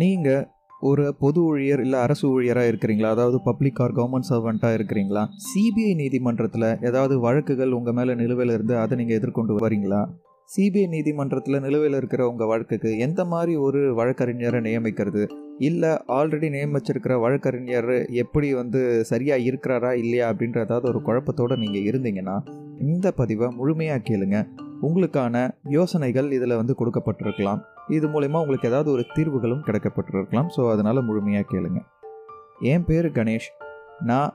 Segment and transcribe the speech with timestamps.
[0.00, 0.46] நீங்கள்
[0.80, 3.10] ஒரு பொது ஊழியர் இல்லை அரசு ஊழியராக இருக்கிறீங்களா?
[3.16, 5.22] அதாவது பப்ளிக் ஆர் கவர்மெண்ட் சர்வெண்ட்டாக இருக்கிறீங்களா?
[5.46, 10.00] சிபிஐ நீதிமன்றத்தில் ஏதாவது வழக்குகள் உங்கள் மேலே நிலுவையில் இருந்து அதை நீங்கள் எதிர்கொண்டு வரீங்களா?
[10.50, 15.22] சிபிஐ நீதிமன்றத்தில் நிலுவையில் இருக்கிற உங்கள் வழக்குக்கு எந்த மாதிரி ஒரு வழக்கறிஞரை நியமிக்கிறது?
[15.58, 17.90] இல்லை ஆல்ரெடி நியமிச்சிருக்கிற வழக்கறிஞர்
[18.22, 19.92] எப்படி வந்து சரியாக இருக்கிறாரா?
[19.92, 20.30] இல்லையா?
[20.30, 22.36] அப்படின்ற ஏதாவது ஒரு குழப்பத்தோடு நீங்கள் இருந்தீங்கன்னா
[22.80, 24.48] இந்த பதிவை முழுமையாக கேளுங்க.
[24.82, 27.62] உங்களுக்கான யோசனைகள் இதில் வந்து கொடுக்கப்பட்டிருக்கலாம்.
[27.94, 30.48] இது மூலயமா உங்களுக்கு ஏதாவது ஒரு தீர்வுகளும் கிடைக்கப்பட்டிருக்கலாம்.
[30.56, 31.80] ஸோ அதனால் முழுமையாக கேளுங்க.
[32.72, 33.48] என் பேர் கணேஷ்.
[34.10, 34.30] நான்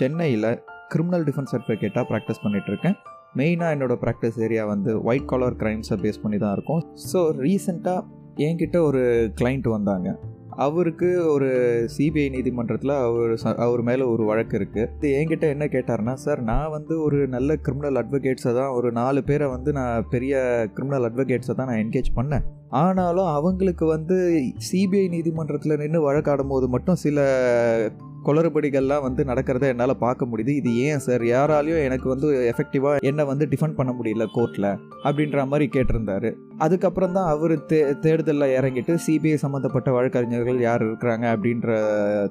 [0.00, 0.48] சென்னையில்
[0.92, 2.96] கிரிமினல் டிஃபென்ஸ் சர்டிஃபிகேட்டாக ப்ராக்டிஸ் பண்ணிகிட்ருக்கேன்
[3.38, 6.82] மெயினாக என்னோடய ப்ராக்டிஸ் ஏரியா வந்து ஒயிட் காலர் க்ரைம்ஸை பேஸ் பண்ணி தான் இருக்கும்.
[7.10, 8.02] ஸோ ரீசெண்டாக
[8.46, 9.02] என்கிட்ட ஒரு
[9.40, 10.08] கிளைண்ட் வந்தாங்க.
[10.56, 11.48] அவருக்கு ஒரு
[11.98, 17.02] சிபிஐ நீதிமன்றத்தில் அவர் அவர் மேலே ஒரு வழக்கு இருக்குது இது என்கிட்ட என்ன கேட்டார்னா சார் நான் வந்து
[17.02, 20.34] ஒரு நல்ல கிரிமினல் அட்வொகேட்ஸை தான் ஒரு நாலு பேரை வந்து நான் பெரிய
[20.74, 22.46] கிரிமினல் அட்வொகேட்ஸை தான் நான் என்கேஜ் பண்ணேன்.
[22.68, 24.16] ஆனாலும் அவங்களுக்கு வந்து
[24.72, 27.18] சிபிஐ நீதிமன்றத்தில் நின்று வழக்காடும் போது மட்டும் சில
[28.28, 30.52] குளறுபடிகள்லாம் வந்து நடக்கிறத என்னால் பார்க்க முடியுது.
[30.60, 31.24] இது ஏன் சார்?
[31.34, 34.70] யாராலையும் எனக்கு வந்து எஃபெக்டிவாக என்னை வந்து டிஃபெண்ட் பண்ண முடியல கோர்ட்டில்
[35.06, 36.30] அப்படின்ற மாதிரி கேட்டிருந்தாரு.
[36.64, 41.68] அதுக்கப்புறம் தான் அவர் தே தேடுதலில் இறங்கிட்டு சிபிஐ சம்மந்தப்பட்ட வழக்கறிஞர்கள் யார் இருக்கிறாங்க அப்படின்ற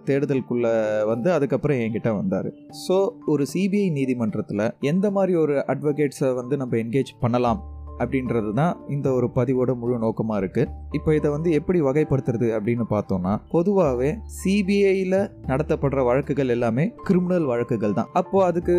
[0.10, 0.74] தேடுதலுக்குள்ளே
[1.12, 2.50] வந்து அதுக்கப்புறம் என்கிட்ட வந்தார்.
[2.88, 7.62] ஸோ ஒரு சிபிஐ நீதிமன்றத்தில் எந்த மாதிரி ஒரு அட்வொகேட்ஸை வந்து நம்ம என்கேஜ் பண்ணலாம்?
[8.00, 13.34] அப்படின்றது தான் இந்த ஒரு பதிவோட முழு நோக்கமாக இருக்குது இப்போ இதை வந்து எப்படி வகைப்படுத்துறது அப்படின்னு பார்த்தோம்னா
[13.52, 14.10] பொதுவாகவே
[14.44, 18.10] சிபிஐயில் நடத்தப்படுற வழக்குகள் எல்லாமே கிரிமினல் வழக்குகள் தான்.
[18.14, 18.76] அப்போது அதுக்கு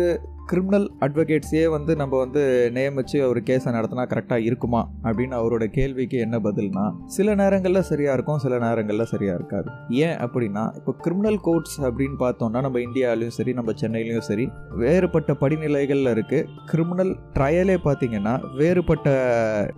[0.49, 2.41] கிரிமினல் அட்வொகேட்ஸே வந்து நம்ம வந்து
[2.73, 4.81] நியமித்து ஒரு கேஸை நடத்தினா கரெக்டாக இருக்குமா?
[5.03, 9.69] அப்படின்னு அவரோட கேள்விக்கு என்ன பதில்னா சில நேரங்களில் சரியாக இருக்கும் சில நேரங்களில் சரியாக இருக்காது.
[9.89, 14.49] ஏன் அப்படின்னா இப்போ கிரிமினல் கோர்ட்ஸ் அப்படின்னு பார்த்தோம்னா நம்ம இந்தியாவிலையும் சரி நம்ம சென்னையிலையும் சரி
[14.83, 19.09] வேறுபட்ட படிநிலைகளில் இருக்குது கிரிமினல் ட்ரையலே பார்த்தீங்கன்னா வேறுபட்ட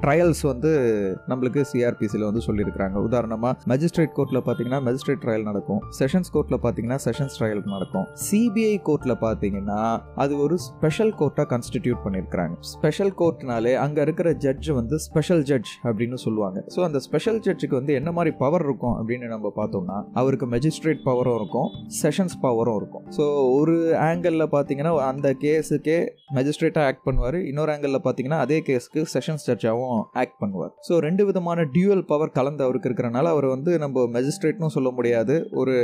[0.03, 0.73] ட்ரையல்ஸ் வந்து
[1.27, 2.95] நம்மளுக்கு சிஆர்பிசியில் வந்து சொல்லியிருக்கிறாங்க.
[3.09, 5.81] உதாரணமாக மஜிஸ்ட்ரேட் கோர்ட்டில் பார்த்தீங்கன்னா மஜிஸ்ட்ரேட் ட்ரையல் நடக்கும்.
[5.99, 8.07] செஷன்ஸ் கோர்ட்டில் பார்த்தீங்கன்னா செஷன்ஸ் ட்ரையல் நடக்கும்.
[8.29, 9.81] சிபிஐ கோர்ட்டில் பார்த்தீங்கன்னா
[10.15, 12.55] அது ஒரு ஸ்பெஷல் கோர்ட்டாக கான்ஸ்டிடியூட் பண்ணியிருக்கிறாங்க.
[12.73, 16.59] ஸ்பெஷல் கோர்ட்னாலே அங்கே இருக்கிற ஜட்ஜ் வந்து ஸ்பெஷல் ஜட்ஜ் அப்படின்னு சொல்லுவாங்க.
[16.75, 21.37] ஸோ அந்த ஸ்பெஷல் ஜட்ஜுக்கு வந்து என்ன மாதிரி பவர் இருக்கும் அப்படின்னு நம்ம பார்த்தோம்னா அவருக்கு மெஜிஸ்ட்ரேட் பவரும்
[21.39, 21.69] இருக்கும்
[22.01, 23.05] செஷன்ஸ் பவரும் இருக்கும்.
[23.17, 23.25] ஸோ
[23.59, 23.75] ஒரு
[24.07, 25.97] ஆங்கிளில் பார்த்தீங்கன்னா அந்த கேஸுக்கே
[26.37, 27.37] மெஜிஸ்ட்ரேட்டாக ஆக்ட் பண்ணுவார்.
[27.51, 30.73] இன்னொரு ஆங்கிளில் பார்த்தீங்கன்னா அதே கேஸுக்கு செஷன்ஸ் ஜட்ஜாகவும் ஆக்ட் பண்ணுவார்.
[30.87, 35.35] ஸோ ரெண்டு விதமான டியூவல் பவர் கலந்து அவருக்கு இருக்கிறனால அவர் வந்து நம்ம மெஜிஸ்ட்ரேட்னும் சொல்ல முடியாது.
[35.61, 35.75] ஒரு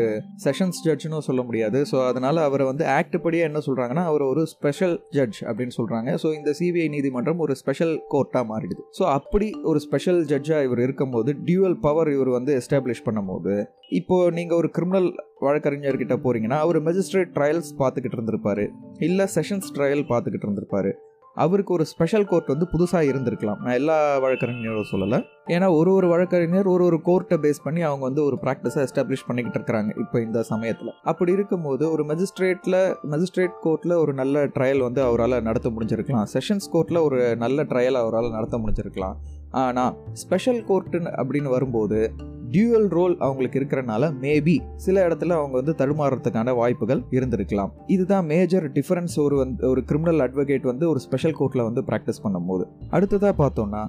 [0.45, 1.79] செஷன்ஸ் ஜட்ஜுன்னு சொல்ல முடியாது.
[1.91, 6.27] ஸோ அதனால அவரை வந்து ஆக்ட் படியே என்ன சொல்கிறாங்கன்னா அவர் ஒரு ஸ்பெஷல் ஜட்ஜ் அப்படின்னு சொல்கிறாங்க ஸோ
[6.37, 8.81] இந்த சிபிஐ நீதிமன்றம் ஒரு ஸ்பெஷல் கோர்ட்டாக மாறிடுது.
[8.97, 13.55] ஸோ அப்படி ஒரு ஸ்பெஷல் ஜட்ஜாக இவர் இருக்கும்போது டியூவல் பவர் இவர் வந்து எஸ்டாப்ளிஷ் பண்ணும்போது
[13.99, 15.09] இப்போது நீங்கள் ஒரு கிரிமினல்
[15.45, 18.65] வழக்கறிஞர்கிட்ட போகிறீங்கன்னா அவர் மெஜிஸ்ட்ரேட் ட்ரையல்ஸ் பார்த்துக்கிட்டு இருந்திருப்பாரு.
[19.07, 20.91] இல்லை செஷன்ஸ் ட்ரையல் பார்த்துக்கிட்டு இருந்திருப்பாரு.
[21.35, 23.59] அவருக்கு ஒரு ஸ்பெஷல் கோர்ட் வந்து புதுசாக இருந்திருக்கலாம்.
[23.59, 25.19] நான் எல்லா வழக்கறிஞரும் சொல்லலை.
[25.47, 29.59] ஏன்னா ஒரு ஒரு வழக்கறிஞர் ஒரு ஒரு கோர்ட்டை பேஸ் பண்ணி அவங்க வந்து ஒரு ப்ராக்டிஸை எஸ்டாப்ளிஷ் பண்ணிக்கிட்டு
[29.59, 30.91] இருக்கிறாங்க இப்போ இந்த சமயத்தில்.
[31.03, 36.25] அப்படி இருக்கும்போது ஒரு மெஜிஸ்ட்ரேட்டில் மெஜிஸ்ட்ரேட் கோர்ட்டில் ஒரு நல்ல ட்ரையல் வந்து அவரால் நடத்த முடிஞ்சிருக்கலாம்.
[36.33, 39.17] செஷன்ஸ் கோர்ட்டில் ஒரு நல்ல ட்ரையல் அவரால் நடத்த முடிஞ்சிருக்கலாம்.
[39.51, 42.13] ஆனால் ஸ்பெஷல் கோர்ட்டுன்னு அப்படின்னு வரும்போது
[42.55, 47.71] டியூவல் ரோல் அவங்களுக்கு இருக்கிறனால மேபி சில இடத்துல அவங்க வந்து தடுமாறுறதுக்கான வாய்ப்புகள் இருந்திருக்கலாம்.
[47.87, 52.65] இதுதான் மேஜர் டிஃபரன்ஸ் ஒரு வந்து ஒரு கிரிமினல் அட்வொகேட் வந்து ஒரு ஸ்பெஷல் கோர்ட்டில் வந்து ப்ராக்டிஸ் பண்ணும்போது.
[52.89, 53.83] அடுத்ததாக பார்த்தோம்னா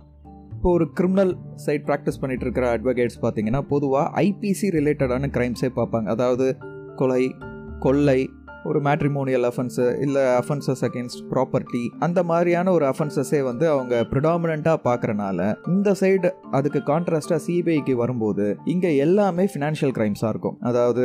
[0.55, 6.05] இப்போ ஒரு கிரிமினல் சைட் ப்ராக்டிஸ் பண்ணிட்டு இருக்கிற அட்வொகேட்ஸ் பார்த்தீங்கன்னா பொதுவாக ஐபிசி ரிலேட்டடான கிரைம்ஸே பார்ப்பாங்க.
[6.05, 6.57] அதாவது
[6.97, 7.35] கொலை
[7.79, 8.31] கொள்ளை
[8.69, 15.49] ஒரு மேட்ரிமோனியல் அஃபென்ஸு இல்லை அஃபென்சஸ் அகேன்ஸ்ட் ப்ராப்பர்ட்டி அந்த மாதிரியான ஒரு அஃபென்சஸே வந்து அவங்க ப்ரிடாமினண்ட்டாக பார்க்குறனால
[15.75, 20.59] இந்த சைடு அதுக்கு கான்ட்ராஸ்டாக சிபிஐக்கு வரும்போது இங்கே எல்லாமே ஃபினான்ஷியல் கிரைம்ஸாக இருக்கும்.
[20.61, 21.05] அதாவது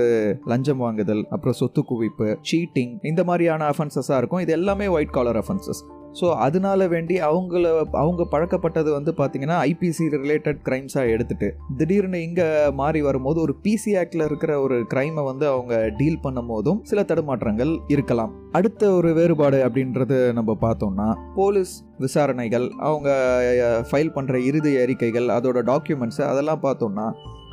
[0.54, 4.44] லஞ்சம் வாங்குதல் அப்புறம் சொத்து குவிப்பு சீட்டிங் இந்த மாதிரியான அஃபென்சஸாக இருக்கும்.
[4.46, 5.82] இது எல்லாமே ஒயிட் காலர் அஃபென்சஸ்
[6.20, 13.02] ஸோ அதனால வேண்டி அவங்கள அவங்க பழக்கப்பட்டது வந்து பார்த்தீங்கன்னா ஐபிசி ரிலேட்டட் க்ரைம்ஸாக எடுத்துட்டு திடீர்னு இங்கே மாறி
[13.02, 18.32] வரும்போது ஒரு பிசி ஆக்டில் இருக்கிற ஒரு க்ரைமை வந்து அவங்க டீல் பண்ணும் போதும் சில தடுமாற்றங்கள் இருக்கலாம்.
[18.52, 21.74] அடுத்த ஒரு வேறுபாடு அப்படின்றது நம்ம பார்த்தோம்னா போலீஸ்
[22.06, 23.10] விசாரணைகள் அவங்க
[23.92, 27.08] ஃபைல் பண்ணுற இறுதி அறிக்கைகள் அதோட டாக்குமெண்ட்ஸ் அதெல்லாம் பார்த்தோம்னா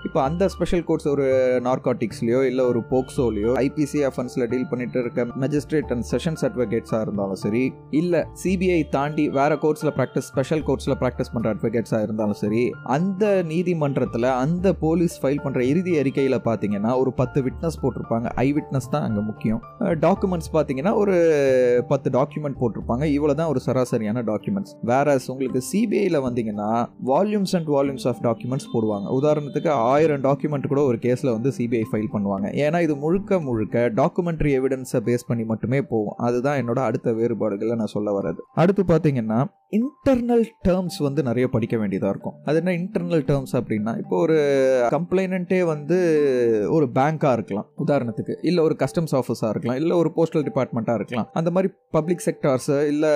[0.06, 1.25] இப்போ அந்த ஸ்பெஷல் கோர்ட்ஸ் ஒரு
[1.67, 7.62] நார்காட்டிக்ஸ்லையோ இல்லை ஒரு போக்சோலையோ ஐபிசி அஃபென்ஸில் டீல் பண்ணிட்டு இருக்க மெஜிஸ்ட்ரேட் அண்ட் செஷன்ஸ் அட்வொகேட்ஸாக இருந்தாலும் சரி
[8.00, 12.62] இல்லை சிபிஐ தாண்டி வேற கோர்ட்ஸில் ப்ராக்டிஸ் ஸ்பெஷல் கோர்ட்ஸில் ப்ராக்டிஸ் பண்ணுற அட்வொகேட்ஸாக இருந்தாலும் சரி
[12.96, 18.28] அந்த நீதிமன்றத்தில் அந்த போலீஸ் ஃபைல் பண்ணுற இறுதி அறிக்கையில் பார்த்தீங்கன்னா ஒரு பத்து விட்னஸ் போட்டிருப்பாங்க.
[18.44, 19.61] ஐ விட்னஸ் தான் அங்கே முக்கியம்.
[20.06, 21.17] டாக்குமெண்ட்ஸ் பார்த்தீங்கன்னா ஒரு
[21.93, 23.05] பத்து டாக்குமெண்ட் போட்டிருப்பாங்க.
[23.17, 29.06] இவ்வளோ தான் ஒரு சராசரியான டாக்குமெண்ட்ஸ் வேற உங்களுக்கு சிபிஐயில் வந்தீங்கன்னா volumes and volumes of documents போடுவாங்க.
[29.20, 32.46] உதாரணத்துக்கு ஆயிரம் டாக்குமெண்ட் கூட ஒரு கேஸில் வந்து சிபிஐ ஃபைல் பண்ணுவாங்க.
[32.64, 36.14] ஏன்னா இது முழுக்க முழுக்க டாக்குமெண்ட்ரி எவிடன்ஸை பேஸ் பண்ணி மட்டுமே போகும்.
[36.17, 38.43] அதுதான் என்னோட அடுத்த வேறுபாடுகளை நான் சொல்ல வர்றது.
[38.55, 39.44] அடுத்து பார்த்தீங்கன்னா
[39.76, 42.35] இன்டர்னல் டேர்ம்ஸ் வந்து நிறைய படிக்க வேண்டியதாக இருக்கும்.
[42.44, 44.37] அது என்ன இன்டர்னல் டேர்ம்ஸ் அப்படின்னா இப்போ ஒரு
[44.91, 45.99] கம்ப்ளைனண்ட்டே வந்து
[46.70, 48.35] ஒரு பேங்காக இருக்கலாம் உதாரணத்துக்கு.
[48.43, 51.29] இல்லை ஒரு கஸ்டம்ஸ் ஆஃபீஸாக இருக்கலாம் இல்லை ஒரு போஸ்டல் டிபார்ட்மெண்ட்டாக இருக்கலாம்.
[51.32, 53.12] அந்த மாதிரி பப்ளிக் செக்டார்ஸு இல்லை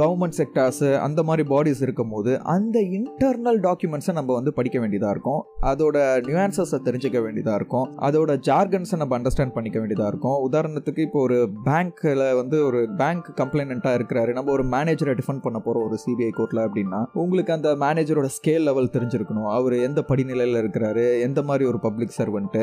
[0.00, 5.42] கவர்மெண்ட் செக்டார்ஸு அந்த மாதிரி பாடிஸ் இருக்கும் போது அந்த இன்டர்னல் டாக்குமெண்ட்ஸை நம்ம வந்து படிக்க வேண்டியதாக இருக்கும்.
[5.62, 7.86] அதோட நியூஆன்சஸை தெரிஞ்சுக்க வேண்டியதாக இருக்கும்.
[7.98, 10.38] அதோட ஜார்கன்ஸை நம்ம அண்டர்ஸ்டாண்ட் பண்ணிக்க வேண்டியதாக இருக்கும்.
[10.50, 14.32] உதாரணத்துக்கு இப்போ ஒரு பேங்க்கில் வந்து ஒரு பேங்க் கம்ப்ளைனண்ட்டாக இருக்கிறாரு.
[14.32, 18.92] நம்ம ஒரு மேனேஜரை டிஃபெண்ட் பண்ண போகிறோம் ஒரு சிபிஐ கோர்ட்டில் அப்படின்னா உங்களுக்கு அந்த மேனேஜரோட ஸ்கேல் லெவல்
[18.96, 19.48] தெரிஞ்சிருக்கணும்.
[19.56, 22.62] அவர் எந்த படிநிலையில் இருக்கிறாரு எந்த மாதிரி ஒரு பப்ளிக் சர்வெண்ட்டு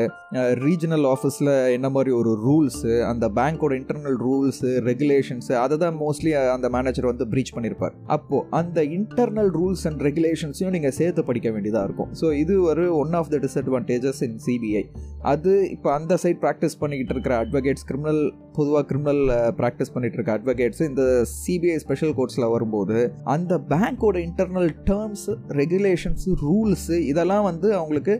[0.64, 6.68] ரீஜனல் ஆஃபீஸில் என்ன மாதிரி ஒரு ரூல்ஸு அந்த பேங்க்கோட இன்டர்னல் ரூல்ஸு ரெகுலேஷன்ஸு அதை தான் மோஸ்ட்லி அந்த
[6.76, 12.10] மேனேஜர் வந்து ப்ரீச் பண்ணியிருப்பார் அப்போது அந்த இன்டர்னல் ரூல்ஸ் அண்ட் ரெகுலேஷன்ஸையும் நீங்கள் சேர்த்து படிக்க வேண்டியதாக இருக்கும்.
[12.20, 14.84] ஸோ இது ஒரு one of the disadvantages in CBI
[15.32, 18.22] அது இப்போ அந்த சைட் ப்ராக்டிஸ் பண்ணிக்கிட்டு இருக்கிற அட்வொகேட்ஸ் கிரிமினல்
[18.56, 19.22] பொதுவாக கிரிமினல்
[19.60, 21.02] ப்ராக்டிஸ் பண்ணிகிட்டு இருக்க அட்வொகேட்ஸ் இந்த
[21.34, 22.96] சிபிஐ ஸ்பெஷல் கோர்ட்ஸில் வரும்போது
[23.34, 25.26] அந்த பேங்க்கோட இன்டர்னல் டேர்ம்ஸ்
[25.60, 28.14] ரெகுலேஷன்ஸ் ரூல்ஸ் இதெல்லாம் வந்து அவங்களுக்கு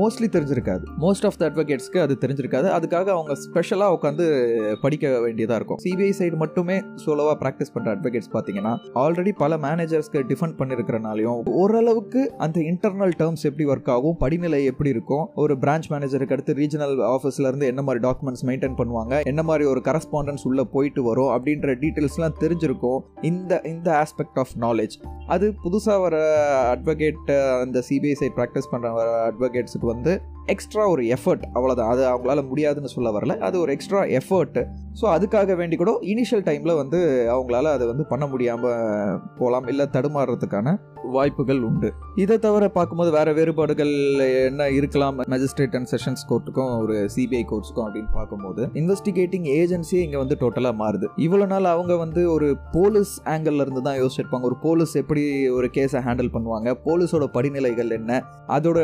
[0.00, 0.84] மோஸ்ட்லி தெரிஞ்சிருக்காது.
[1.04, 2.68] மோஸ்ட் ஆஃப் த அட்வொகேட்ஸ்க்கு அது தெரிஞ்சிருக்காது.
[2.76, 4.26] அதுக்காக அவங்க ஸ்பெஷலாக உட்காந்து
[4.84, 5.80] படிக்க வேண்டியதாக இருக்கும்.
[5.84, 8.74] சிபிஐ சைடு மட்டுமே சோலோவாக ப்ராக்டிஸ் பண்ணுற அட்வொகேட்ஸ் பார்த்தீங்கன்னா
[9.04, 15.24] ஆல்ரெடி பல மேனேஜர்ஸ்க்கு டிஃபெண்ட் பண்ணியிருக்கிறனாலையும் ஓரளவுக்கு அந்த இன்டர்னல் டேர்ம்ஸ் எப்படி ஒர்க் ஆகும் படிநிலை எப்படி இருக்கும்
[15.44, 19.80] ஒரு பிரான்ச் மேனேஜருக்கு அடுத்து ரீஜனல் ஆஃபீஸ்ல இருந்து என்ன மாதிரி டாக்குமெண்ட்ஸ் மெயின்டைன் பண்ணுவாங்க என்ன மாதிரி ஒரு
[19.88, 23.00] கரஸ்பாண்டன்ஸ் உள்ள போயிட்டு வரும் அப்படின்ற டீட்டெயில்ஸ்லாம் தெரிஞ்சிருக்கும்.
[23.30, 24.94] இந்த இந்த ஆஸ்பெக்ட் ஆஃப் நாலேஜ்
[25.26, 26.16] அது புதுசாக வர
[26.74, 30.14] அட்வொகேட் அந்த சிபிஐ சைட் ப்ராக்டிஸ் பண்ணுற வர அட்வொகேட்ஸுக்கு வந்து
[30.52, 33.36] எக்ஸ்ட்ரா ஒரு எஃபர்ட் அவ்வளோதான் அது அவங்களால முடியாதுன்னு சொல்ல வரல.
[33.38, 34.62] அது ஒரு எக்ஸ்ட்ரா எஃபர்ட்டு
[35.00, 36.98] ஸோ அதுக்காக வேண்டி கூட இனிஷியல் டைமில் வந்து
[37.34, 40.74] அவங்களால அதை வந்து பண்ண முடியாமல் போகலாம் இல்லை தடுமாறுறதுக்கான
[41.14, 41.88] வாய்ப்புகள் உண்டு.
[42.22, 43.92] இதை தவிர பார்க்கும்போது வேற வேறுபாடுகள்
[44.48, 45.16] என்ன இருக்கலாம்?
[45.34, 51.08] மேஜிஸ்ட்ரேட் அண்ட் செஷன்ஸ் கோர்ட்டுக்கும் ஒரு சிபிஐ கோர்ட்ஸ்க்கும் அப்படின்னு பார்க்கும்போது இன்வெஸ்டிகேட்டிங் ஏஜென்சியே இங்கே வந்து டோட்டலாக மாறுது.
[51.26, 54.42] இவ்வளோ நாள் அவங்க வந்து ஒரு போலீஸ் ஆங்கிள் இருந்து தான் யோசிச்சிருப்பாங்க.
[54.42, 56.76] ஒரு போலீஸ் எப்படி ஒரு கேஸை ஹேண்டில் பண்ணுவாங்க?
[56.86, 58.22] போலீஸோட படிநிலைகள் என்ன?
[58.48, 58.78] அதோட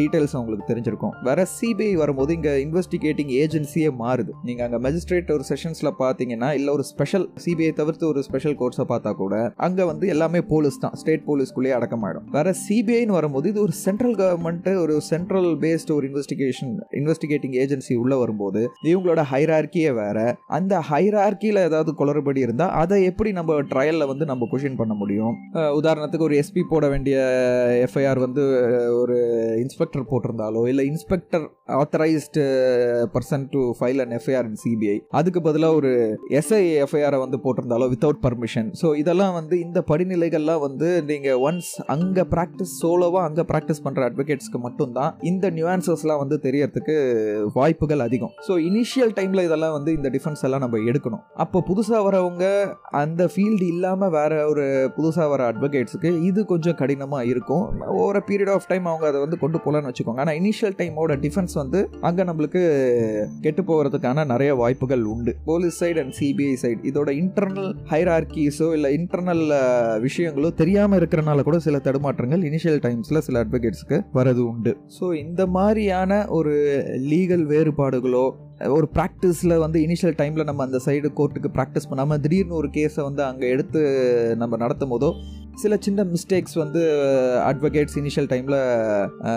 [0.00, 1.14] டீட்டெயில்ஸ் அவங்களுக்கு தெரிஞ்சு தெரிஞ்சிருக்கும்.
[1.28, 4.32] வேற சிபிஐ வரும்போது இங்கே இன்வெஸ்டிகேட்டிங் ஏஜென்சியே மாறுது.
[4.48, 9.12] நீங்கள் அங்கே மெஜிஸ்ட்ரேட் ஒரு செஷன்ஸில் பார்த்தீங்கன்னா இல்லை ஒரு ஸ்பெஷல் சிபிஐ தவிர்த்து ஒரு ஸ்பெஷல் கோர்ஸை பார்த்தா
[9.22, 9.34] கூட
[9.66, 10.94] அங்கே வந்து எல்லாமே போலீஸ் தான்.
[11.02, 12.26] ஸ்டேட் போலீஸ்குள்ளேயே அடக்கமாயிடும்.
[12.36, 18.14] வேற சிபிஐன்னு வரும்போது இது ஒரு சென்ட்ரல் கவர்மெண்ட் ஒரு சென்ட்ரல் பேஸ்டு ஒரு இன்வெஸ்டிகேஷன் இன்வெஸ்டிகேட்டிங் ஏஜென்சி உள்ள
[18.22, 20.18] வரும்போது இவங்களோட ஹைரார்கியே வேற.
[20.58, 25.34] அந்த ஹைரார்க்கியில் ஏதாவது குளறுபடி இருந்தால் அதை எப்படி நம்ம ட்ரையலில் வந்து நம்ம கொஷின் பண்ண முடியும்?
[25.80, 27.16] உதாரணத்துக்கு ஒரு எஸ்பி போட வேண்டிய
[27.86, 28.42] எஃப்ஐஆர் வந்து
[29.00, 29.16] ஒரு
[29.62, 31.44] இன்ஸ்பெக்டர் போட்டிருந்தாலோ இல்லை inspector
[31.80, 32.42] authorised
[33.14, 35.90] person to file and FIR in CBI அதுக்கு பதிலாக ஒரு
[36.40, 42.24] எஸ்ஐ எஃப்ஐஆரை வந்து போட்டிருந்தாலோ வித்தவுட் பர்மிஷன் ஸோ இதெல்லாம் வந்து இந்த படிநிலைகள்லாம் வந்து நீங்கள் ஒன்ஸ் அங்கே
[42.34, 46.94] ப்ராக்டிஸ் சோலோவாக அங்கே ப்ராக்டிஸ் பண்ணுற அட்வொகேட்ஸ்க்கு மட்டும்தான் இந்த நியூஆன்சஸ்லாம் வந்து தெரியறதுக்கு
[47.58, 48.32] வாய்ப்புகள் அதிகம்.
[48.48, 51.22] ஸோ இனிஷியல் டைமில் இதெல்லாம் வந்து இந்த டிஃபென்ஸ் எல்லாம் நம்ம எடுக்கணும்.
[51.44, 52.44] அப்போ புதுசாக வரவங்க
[53.02, 54.64] அந்த ஃபீல்டு இல்லாமல் வேற ஒரு
[54.96, 57.64] புதுசாக வர அட்வொகேட்ஸுக்கு இது கொஞ்சம் கடினமாக இருக்கும்.
[58.00, 60.22] ஓவர பீரியட் ஆஃப் டைம் அவங்க அதை வந்து கொண்டு போகலான்னு வச்சுக்கோங்க.
[60.24, 62.62] ஆனால் இனிஷியல் டைமோட டிஃபென்ஸ் வந்து அங்கே நம்மளுக்கு
[63.40, 65.34] கெட்டு போகிறதுக்கான நிறைய வாய்ப்புகள் உண்டு.
[65.44, 69.44] Police side and CBI side இதோட இன்டர்னல் ஹைரார்கிஸோ இல்லை இன்டர்னல்
[70.06, 74.76] விஷயங்களோ தெரியாமல் இருக்கிறனால கூட சில தடுமாற்றங்கள் இனிஷியல் டைம்ஸில் சில அட்வொகேட்ஸ்க்கு வரது உண்டு.
[75.00, 76.54] ஸோ இந்த மாதிரியான ஒரு
[77.10, 78.26] லீகல் வேறுபாடுகளோ
[78.60, 83.22] ஒரு ப்ராக்டிஸில் வந்து இனிஷியல் டைமில் நம்ம அந்த சைடு கோர்ட்டுக்கு ப்ராக்டிஸ் பண்ணாமல் திடீர்னு ஒரு கேஸை வந்து
[83.24, 83.80] அங்கே எடுத்து
[84.36, 85.10] நம்ம நடத்தும் போதோ
[85.62, 86.80] சில சின்ன மிஸ்டேக்ஸ் வந்து
[87.50, 88.56] அட்வொகேட்ஸ் இனிஷியல் டைமில்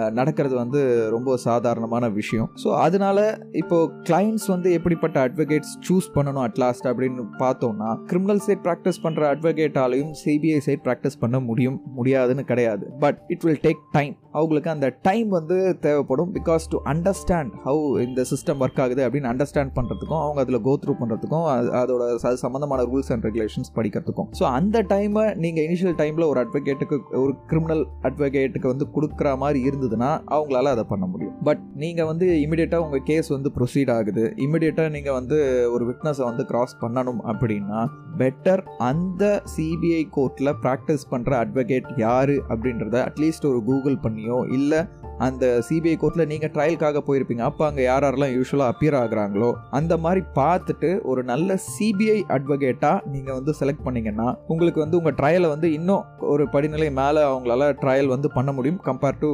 [0.10, 2.50] நடக்கிறது வந்து ரொம்ப சாதாரணமான விஷயம்.
[2.64, 8.64] ஸோ அதனால இப்போது கிளைண்ட்ஸ் வந்து எப்படிப்பட்ட அட்வொகேட்ஸ் சூஸ் பண்ணணும் அட் லாஸ்ட் அப்படின்னு பார்த்தோம்னா கிரிமினல் சைட்
[8.68, 12.86] ப்ராக்டிஸ் பண்ணுற அட்வொகேட்டாலையும் சிபிஐ சைட் ப்ராக்டிஸ் பண்ண முடியும் முடியாதுன்னு கிடையாது.
[13.00, 16.32] But it will take time அவங்களுக்கு அந்த டைம் வந்து தேவைப்படும்.
[16.40, 20.96] பிகாஸ் டு அண்டர்ஸ்டாண்ட் ஹவு இந்த சிஸ்டம் ஒர்க் ஆகுது அப்படின்னு அண்டர்ஸ்டாண்ட் பண்ணுறதுக்கும் அவங்க அதில் கோ த்ரூ
[21.02, 21.46] பண்ணுறதுக்கும்
[21.82, 22.04] அதோட
[22.46, 24.30] சம்மந்தமான ரூல்ஸ் அண்ட் ரெகுலேஷன்ஸ் படிக்கிறதுக்கும்.
[24.40, 30.12] ஸோ அந்த டைமை நீங்கள் இனிஷியல் டைமில் ஒரு அட்வொகேட்டுக்கு ஒரு கிரிமினல் அட்வொகேட்டுக்கு வந்து கொடுக்குற மாதிரி இருந்ததுன்னா
[30.36, 31.36] அவங்களால அதை பண்ண முடியும்.
[31.48, 34.26] பட் நீங்கள் வந்து இமிடியேட்டாக உங்கள் கேஸ் வந்து ப்ரொசீட் ஆகுது.
[34.46, 35.38] இமிடியேட்டாக நீங்கள் வந்து
[35.76, 37.82] ஒரு விட்னஸை வந்து கிராஸ் பண்ணணும் அப்படின்னா
[38.22, 39.24] பெட்டர் அந்த
[39.56, 44.80] சிபிஐ கோர்ட்டில் ப்ராக்டிஸ் பண்ணுற அட்வொகேட் யார் அப்படின்றத அட்லீஸ்ட் ஒரு கூகுள் பண்ணியோ இல்லை
[45.28, 47.44] அந்த சிபிஐ கோர்ட்டில் நீங்கள் ட்ரையலுக்காக போயிருப்பீங்க.
[47.50, 49.50] அப்போ அங்கே யார் யாரெல்லாம் யூஸ்வலாக அப்பியர் ஆகுறாங்களோ
[49.80, 55.50] அந்த மாதிரி பார்த்துட்டு ஒரு நல்ல சிபிஐ அட்வொகேட்டாக நீங்கள் வந்து செலக்ட் பண்ணிங்கன்னா உங்களுக்கு வந்து உங்கள் ட்ரையலை
[55.56, 59.30] வந்து இன்னும் ஒரு படிநிலை மேலே அவங்களால ட்ரையல் வந்து பண்ண முடியும் கம்பேர் டு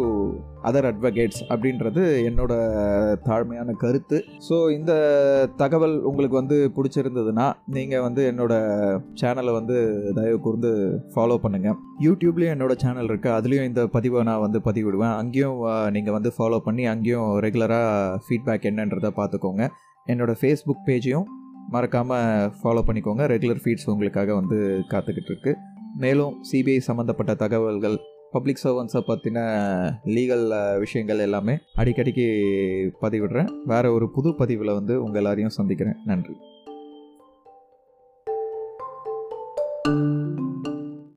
[0.69, 2.53] அதர் அட்வொகேட்ஸ் அப்படின்றது என்னோட
[3.27, 4.17] தாழ்மையான கருத்து.
[4.47, 4.93] ஸோ இந்த
[5.61, 8.53] தகவல் உங்களுக்கு வந்து பிடிச்சிருந்ததுன்னா நீங்கள் வந்து என்னோட
[9.21, 9.75] சேனலை வந்து
[10.19, 10.71] தயவு கூர்ந்து
[11.13, 15.15] ஃபாலோ பண்ணுங்கள் யூடியூப்லேயும் என்னோட சேனல் இருக்குது அதுலேயும் இந்த பதிவை நான் வந்து பதிவிடுவேன்.
[15.21, 15.61] அங்கேயும்
[15.95, 19.67] நீங்கள் வந்து ஃபாலோ பண்ணி அங்கேயும் ரெகுலராக ஃபீட்பேக் என்னன்றதை பார்த்துக்கோங்க.
[20.07, 21.23] என்னோடய ஃபேஸ்புக் பேஜையும்
[21.69, 23.23] மறக்காமல் ஃபாலோ பண்ணிக்கோங்க.
[23.33, 24.57] ரெகுலர் ஃபீட்ஸ் உங்களுக்காக வந்து
[24.89, 25.55] காத்துக்கிட்டு இருக்கு.
[25.97, 27.97] மேலும் சிபிஐ சம்மந்தப்பட்ட தகவல்கள்
[28.31, 29.39] பப்ளிக் சர்வன்ஸை பற்றின
[30.05, 32.25] லீகல் விஷயங்கள் எல்லாமே அடிக்கடிக்கு
[33.01, 33.49] பதிவிடுறேன்.
[33.65, 35.95] வேறு ஒரு புது பதிவில் வந்து உங்கள் எல்லாரையும் சந்திக்கிறேன்.
[36.05, 36.35] நன்றி.